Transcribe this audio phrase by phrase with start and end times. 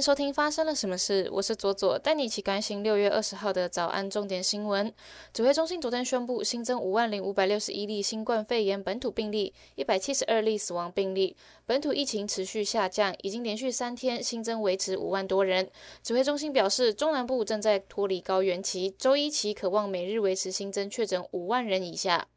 [0.00, 4.92] 收听发生了什么事，我是左左，带你一起关心六月二十号的早安重点新闻。
[5.32, 15.68] 指挥中心昨天宣布新增五万零五百六十一例新冠肺炎本土病例，一百七十二例死亡病例，本土疫情持续下降，已经连续三天新增维持五万多人。
[16.02, 22.28] 指挥中心表示，中南部正在脱离高原期，周一起渴望每日维持新增确诊五万人以下。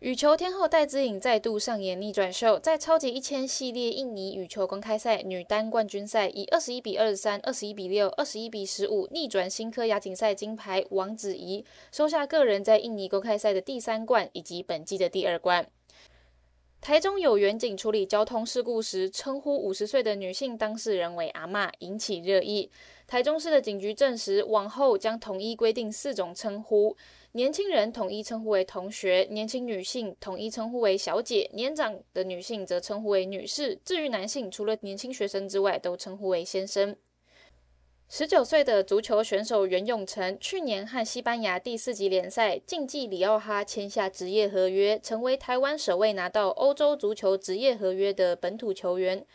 [0.00, 15.66] 羽球天后戴资颖再度上演逆转秀，在超级一千系列印尼羽球公开赛女单冠军赛，以二十一比二十三、二十一比六、二十一比十五逆转新科亚锦赛金牌王子怡，收下个人在印尼公开赛的第三冠以及本季的第二冠。
[16.82, 22.70] 台中有远警处理交通事故时，称呼五十岁的女性当事人为阿嬷，引起热议。
[23.08, 26.94] 台中市的警局证实，往后将统一规定四种称呼。
[27.36, 33.78] 年轻人统一称呼为同学，年轻女性统一称呼为小姐，年长的女性则称呼为女士。
[33.84, 36.96] 至于男性，除了年轻学生之外，都称呼为先生。
[38.08, 49.26] 十九岁的足球选手袁永成，去年和西班牙第四级联赛竞技里奥哈签下职业合约，成为台湾首位拿到欧洲足球职业合约的本土球员。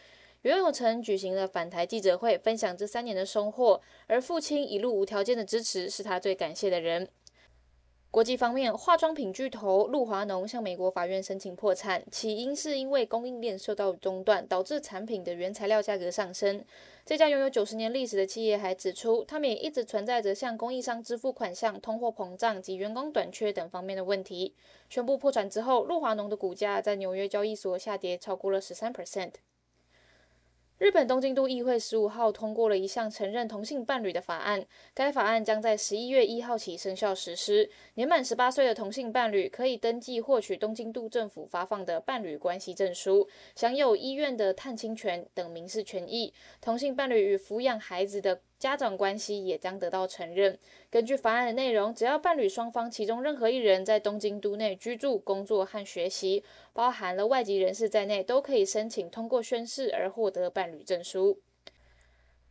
[0.42, 7.08] 袁永成举行了返台记者会，分享这三年的收获，而父亲一路无条件的支持，是他最感谢的人。
[8.12, 16.62] 国际方面，化妆品巨头露华浓向美国法院申请破产，起因是因为供应链受到中断，导致产品的原材料价格上升。
[17.06, 24.54] 这家拥有九十年历史的企业还指出，他们也一直存在着向供应商支付款项、通货膨胀及员工短缺等方面的问题。
[24.90, 29.36] 宣布破产之后，露华浓的股价在纽约交易所下跌超过了十三 percent。
[30.82, 34.66] 日本东京都议会十五号通过了一项承认同性伴侣的法案，
[34.96, 37.70] 该法案将在十一月一号起生效实施。
[37.94, 46.34] 年满十八岁的同性伴侣可以登记获取东京都政府发放的伴侣关系证书，享有医院的探亲权等民事权益。
[46.60, 50.56] 同性伴侣与抚养孩子的家长关系也将得到承认。
[50.92, 61.40] 根据法案的内容，只要伴侣双方其中任何一人在东京都内居住、工作和学习，包含了外籍人士在内，都可以申请通过宣誓而获得伴侣证书。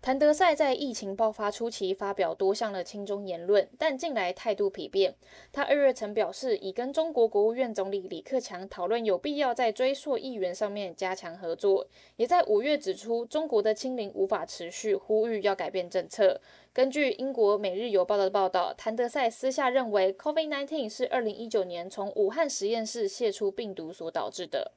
[0.03, 5.15] 谭德赛在疫情爆发初期发表多项的亲中言论，但近来态度疲变。
[5.53, 16.41] 他二月曾表示，已跟中国国务院总理李克强讨论有必要在追溯议员上面加强合作，也在五月指出中国的清零无法持续，呼吁要改变政策。
[16.73, 24.73] 根据英国《每日邮报》的报道，谭德赛私下认为，COVID-19 是二零一九年从武汉实验室泄出病毒所导致的。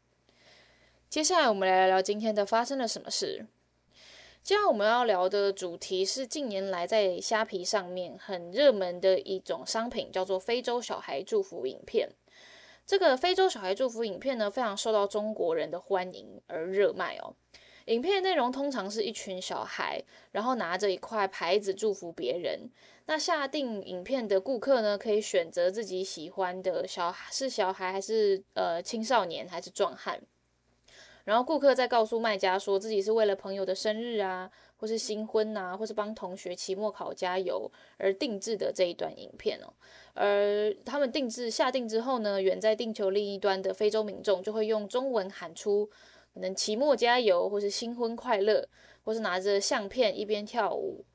[1.09, 3.45] 接下来，我们来聊聊今天的发生了什么事。
[4.44, 12.09] 接下来我们要聊的主题是近年来在虾皮上面很热门的一种商品，叫做非洲小孩祝福影片。
[12.86, 17.34] 这个非洲小孩祝福影片呢，非常受到中国人的欢迎而热卖哦。
[17.86, 22.70] 影片内容通常是一群小孩，然后拿着一块牌子祝福别人。
[23.06, 30.22] 那下定影片的顾客呢，可以选择自己喜欢的小是小孩还是呃青少年还是壮汉。
[31.25, 39.73] 然后顾客再告诉卖家说自己是为了朋友的生日啊，或是新婚呐，或是帮同学期末考加油而定制的这一段影片哦。
[40.13, 45.89] 而他们定制下定之后呢，远在地球另一端的非洲民众就会用中文喊出
[46.33, 48.67] 可能期末加油，或是新婚快乐，
[49.03, 51.06] 或是拿着相片一边跳舞。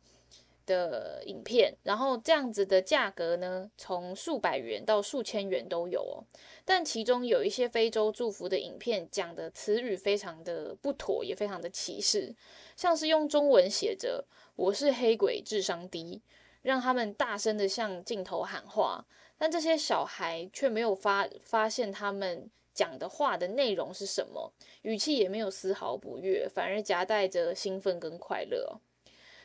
[0.69, 6.21] 的影片，然后这样子的价格呢，从数百元到数千元都有哦。
[6.67, 12.37] 但其中有一些非洲祝福的影片，讲的词语非常的不妥，也非常的歧视，
[12.77, 16.21] 像是用中文写着“我是黑鬼，智商低”，
[16.61, 19.07] 让他们大声的向镜头喊话，
[19.39, 24.53] 但这些小孩却没有发发现他们讲的话的内容是什么，
[24.83, 28.79] 语气也没有丝毫不悦，反而夹带着兴奋跟快乐。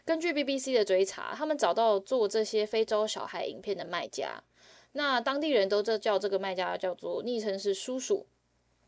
[0.05, 4.43] 根据 BBC 的追查，他们找到做这些非洲小孩影片的卖家，
[4.91, 8.27] 那当地人都这叫这个卖家叫做昵称是叔叔，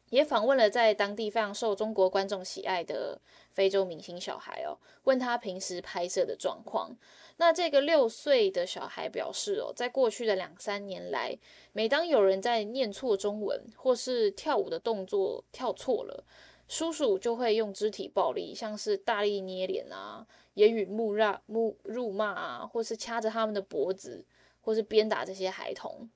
[0.09, 3.21] 也访问了在当地非常受中国观众喜爱的
[3.51, 6.95] 非洲明星小孩哦，问他平时拍摄的状况。
[7.37, 11.37] 那这个六岁的小孩表示哦，在过去的两三年来，
[11.71, 16.23] 每当有人在念错中文或是跳舞的动作跳错了，
[16.67, 20.25] 叔叔就会用肢体暴力，像是大力捏脸啊。
[20.55, 24.23] 言语怒骂、怒辱骂啊，或是掐着他们的脖子，
[24.61, 26.09] 或是鞭打这些孩童。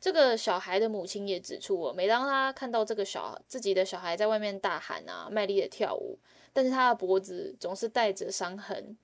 [0.00, 6.18] 这个小孩的母亲也指出，我每当他看到这个小自己的小孩在外面大喊啊、卖力的跳舞，
[6.52, 8.96] 但是他的脖子总是带着伤痕，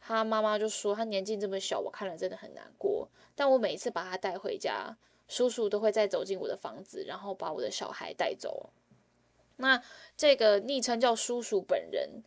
[0.00, 3.08] 他妈妈就说：“他年纪这么小，我看了真的很难过。
[3.34, 8.70] 但我每一次把他带回家，叔叔都会再走进我的房子，然后把我的小孩带走。”
[9.56, 9.82] 那
[10.16, 12.22] 这个昵称叫叔叔本人。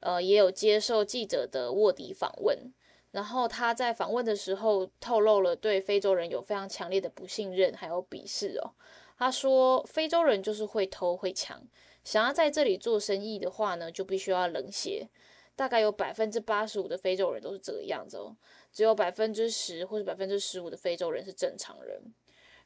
[0.00, 2.72] 呃，也有接受记者的卧底访问。
[3.12, 8.74] 然后他在访问的时候透露了对非洲人有非常强烈的不信任，还有鄙视哦。
[9.18, 11.66] 他说，非洲人就是会偷会抢，
[12.04, 15.08] 想要在这里做生意的话呢，就必须要冷血。
[15.56, 18.36] 大概有百分之八十五的非洲人都是这个样子哦，
[18.70, 21.98] 只有百分之十或者百分之十五的非洲人是正常人。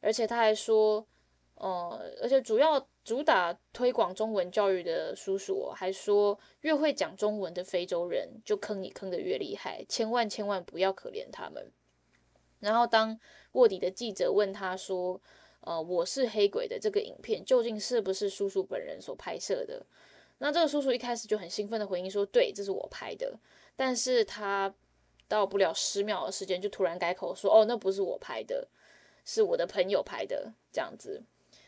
[0.01, 1.07] 而且他还说，
[1.61, 11.71] 呃，而且主要主打推广中文教育的叔叔还说，越会讲中文的非洲人就坑你坑的越厉害，千万千万不要可怜他们。
[12.61, 13.21] 然后当
[13.53, 15.21] 卧底的记者问他说，
[15.61, 19.85] 呃，我是黑鬼的这个影片究竟是不是叔叔本人所拍摄的？
[20.39, 23.39] 那这个叔叔一开始就很兴奋的回应说：“对，这是我拍的。”
[23.77, 24.75] 但是他
[25.29, 28.67] 到不了十秒的时间就突然改口说：“哦，那不是我拍的，
[29.27, 31.23] 是我的朋友拍的。”这样子。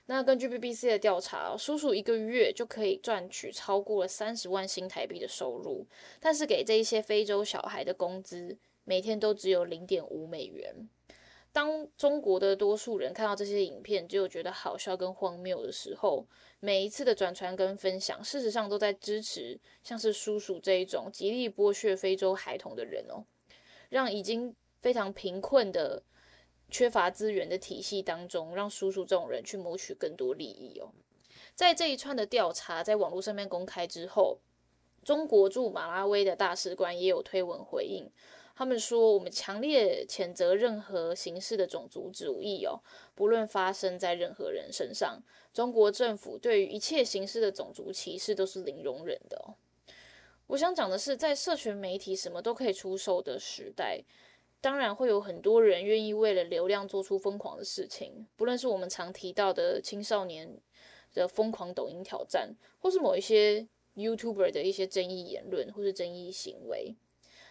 [0.06, 5.86] 那根据 BBC 的调查，叔叔一个月就可以赚取超过了三十万新台币的收入，
[6.20, 10.88] 但是给这一些非洲小孩的工资每天都只有零点五美元。
[11.52, 16.26] 当中国的多数人看到这些影片，只有觉得好笑跟荒谬的时候，
[16.60, 23.24] 每一次的转传跟分享，事实上都在支持像是叔叔这一种极力剥削非洲孩童的人哦，
[23.90, 26.02] 让已经非常贫困的、
[26.72, 30.90] 缺乏资源的体系当中，让叔叔这种人去谋取更多利益哦。
[31.54, 34.38] 在这一串的调查在网络上面公开之后，
[35.04, 38.10] 中国驻马拉维的大使馆也有推文回应。
[38.54, 42.80] 他们说：“我们强烈谴责任何形式的种族主义哦，
[43.14, 45.22] 不论发生在任何人身上。
[45.52, 49.56] 中国政府对于一切形式的种族歧视都是零容忍的哦。”
[50.48, 54.02] 我想讲的是，在社群媒体什么都可以出售的时代，
[54.62, 60.58] 当然会有很多人愿意为了流量做出疯狂的事情，不论是我们常提到的青少年
[61.12, 63.66] 的疯狂抖音挑战，或是某一些
[63.96, 66.94] YouTuber 的一些争议言论或是争议行为。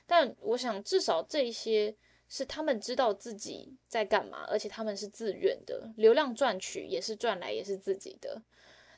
[0.08, 1.96] 但我想，至少这些
[2.30, 5.92] 是他们知道自己在干嘛，而且他们是自愿的。
[5.98, 8.42] 流量赚取也是赚来，也是自己的。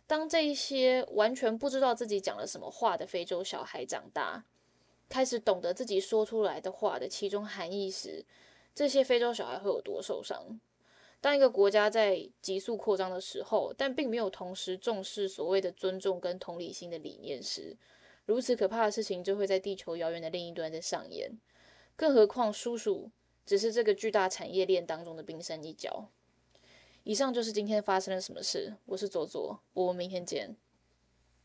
[0.06, 4.46] 当这一些完全不知道自己讲了什么话的非洲小孩长大，
[5.14, 8.26] 开始懂得自己说出来的话的其中含义时，
[8.74, 10.60] 这些非洲小孩会有多受伤？
[11.22, 17.78] 当一个国家在急速扩张的时候，但并没有同时重视所谓的尊重跟同理心的理念时，
[18.26, 21.38] 如此可怕的事情就会在地球遥远的另一端在上演，
[21.96, 23.12] 更何况叔叔
[23.46, 26.10] 只是这个巨大产业链当中的冰山一角。
[27.04, 30.56] 以上就是今天发生了什么事，我是左左，我们明天见。